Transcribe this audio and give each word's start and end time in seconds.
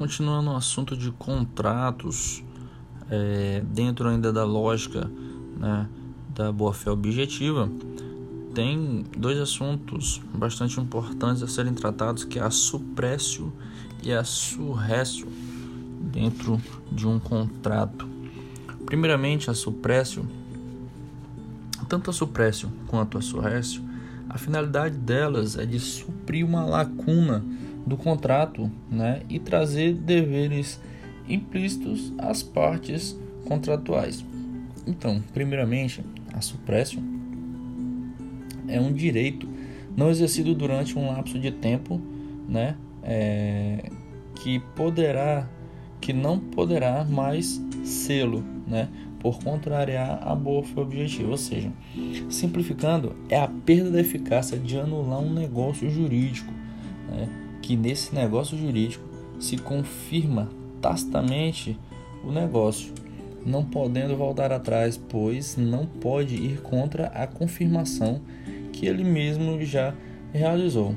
continuando 0.00 0.52
o 0.52 0.56
assunto 0.56 0.96
de 0.96 1.12
contratos, 1.12 2.42
é, 3.10 3.62
dentro 3.66 4.08
ainda 4.08 4.32
da 4.32 4.44
lógica 4.44 5.10
né, 5.58 5.86
da 6.34 6.50
boa-fé 6.50 6.90
objetiva, 6.90 7.70
tem 8.54 9.04
dois 9.14 9.38
assuntos 9.38 10.22
bastante 10.32 10.80
importantes 10.80 11.42
a 11.42 11.46
serem 11.46 11.74
tratados, 11.74 12.24
que 12.24 12.38
é 12.38 12.42
a 12.42 12.50
suprécio 12.50 13.52
e 14.02 14.10
a 14.10 14.24
surrécio 14.24 15.28
dentro 16.00 16.58
de 16.90 17.06
um 17.06 17.18
contrato. 17.18 18.08
Primeiramente, 18.86 19.50
a 19.50 19.54
suprécio, 19.54 20.26
tanto 21.90 22.08
a 22.08 22.12
suprécio 22.14 22.72
quanto 22.86 23.18
a 23.18 23.20
surrécio, 23.20 23.84
a 24.30 24.38
finalidade 24.38 24.96
delas 24.96 25.58
é 25.58 25.66
de 25.66 25.78
suprir 25.78 26.46
uma 26.46 26.64
lacuna 26.64 27.44
do 27.86 27.96
contrato 27.96 28.70
né, 28.90 29.22
e 29.28 29.38
trazer 29.38 29.94
deveres 29.94 30.80
implícitos 31.28 32.12
às 32.18 32.42
partes 32.42 33.18
contratuais. 33.46 34.24
Então, 34.86 35.22
primeiramente, 35.32 36.04
a 36.32 36.40
suprécio 36.40 37.02
é 38.68 38.80
um 38.80 38.92
direito 38.92 39.48
não 39.96 40.10
exercido 40.10 40.54
durante 40.54 40.98
um 40.98 41.08
lapso 41.08 41.38
de 41.38 41.50
tempo, 41.50 42.00
né, 42.48 42.76
é, 43.02 43.90
que 44.36 44.60
poderá, 44.74 45.48
que 46.00 46.12
não 46.12 46.38
poderá 46.38 47.04
mais 47.04 47.60
sê-lo, 47.84 48.44
né, 48.66 48.88
por 49.18 49.38
contrariar 49.42 50.26
a 50.26 50.34
boa 50.34 50.62
fé 50.62 50.80
objetiva. 50.80 51.30
Ou 51.30 51.36
seja, 51.36 51.70
simplificando, 52.30 53.14
é 53.28 53.38
a 53.38 53.48
perda 53.48 53.90
da 53.90 54.00
eficácia 54.00 54.58
de 54.58 54.78
anular 54.78 55.20
um 55.20 55.32
negócio 55.32 55.90
jurídico, 55.90 56.52
né, 57.08 57.28
que 57.70 57.76
nesse 57.76 58.12
negócio 58.12 58.58
jurídico 58.58 59.04
se 59.38 59.56
confirma 59.56 60.48
tacitamente 60.82 61.78
o 62.24 62.32
negócio, 62.32 62.92
não 63.46 63.64
podendo 63.64 64.16
voltar 64.16 64.50
atrás, 64.50 64.96
pois 64.96 65.56
não 65.56 65.86
pode 65.86 66.34
ir 66.34 66.60
contra 66.62 67.06
a 67.06 67.28
confirmação 67.28 68.22
que 68.72 68.86
ele 68.86 69.04
mesmo 69.04 69.64
já 69.64 69.94
realizou. 70.32 70.96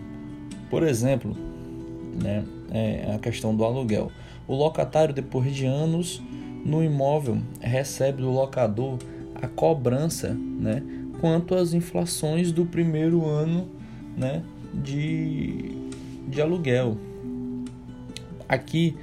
Por 0.67 0.81
exemplo, 0.81 1.38
né, 2.19 2.43
é 2.71 3.13
a 3.13 3.19
questão 3.19 3.55
do 3.55 3.63
aluguel. 3.63 4.11
O 4.47 4.55
locatário, 4.55 5.13
depois 5.13 5.53
de 5.53 5.67
anos 5.67 6.23
no 6.65 6.83
imóvel, 6.83 7.37
recebe 7.61 8.23
do 8.23 8.31
locador 8.31 8.97
a 9.35 9.47
cobrança 9.47 10.30
né, 10.33 10.81
quanto 11.21 11.53
às 11.53 11.71
inflações 11.71 12.52
do 12.52 12.65
primeiro 12.65 13.27
ano 13.27 13.69
né, 14.17 14.41
de, 14.73 15.83
de 16.34 16.42
aluguel. 16.42 16.98
Aqui 18.50 18.98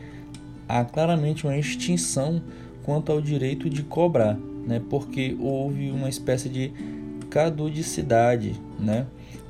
há 0.69 0.85
claramente 0.85 1.47
uma 1.47 1.57
extinção 1.57 2.43
quanto 2.83 3.11
ao 3.11 3.21
direito 3.21 3.71
de 3.71 3.83
cobrar, 3.83 4.39
né, 4.67 4.83
porque 4.91 5.37
houve 5.41 5.91
uma 5.91 6.09
espécie 6.09 6.49
de 6.49 6.73
caducidade, 7.29 8.55
né, 8.79 9.07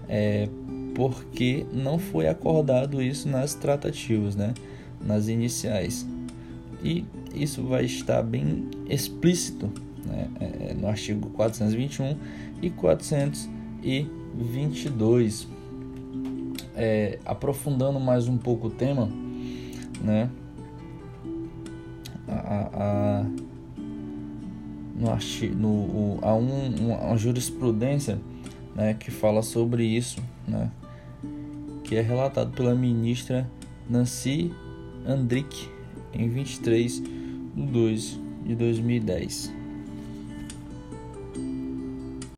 é, 0.08 0.48
porque 0.95 1.67
não 1.73 1.98
foi 1.98 2.28
acordado 2.28 3.03
isso 3.03 3.28
nas 3.28 3.55
tratativas, 3.55 4.36
né, 4.36 4.55
nas 5.01 5.28
iniciais. 5.28 6.06
E 6.83 7.05
isso 7.34 7.62
vai 7.64 7.84
estar 7.84 8.23
bem 8.23 8.69
explícito 8.89 9.70
né, 10.05 10.28
é, 10.41 10.73
no 10.75 10.89
artigo 10.89 11.31
421 11.31 12.17
e 12.62 12.70
422. 12.70 15.59
É, 16.83 17.19
aprofundando 17.27 18.00
mais 18.00 18.27
um 18.27 18.39
pouco 18.39 18.69
o 18.69 18.70
tema, 18.70 19.06
né, 20.03 20.31
a, 22.27 22.70
a, 22.73 23.25
no, 24.95 25.14
no, 25.58 26.19
há 26.23 26.35
um, 26.35 26.74
uma 26.86 27.17
jurisprudência 27.19 28.19
né, 28.74 28.95
que 28.95 29.11
fala 29.11 29.42
sobre 29.42 29.85
isso, 29.85 30.23
né, 30.48 30.70
que 31.85 31.96
é 31.96 32.01
relatado 32.01 32.51
pela 32.52 32.74
ministra 32.74 33.46
Nancy 33.86 34.51
Andrick 35.07 35.69
em 36.14 36.30
23 36.30 37.02
de 37.02 37.11
2 37.57 38.20
de 38.46 38.55
2010. 38.55 39.59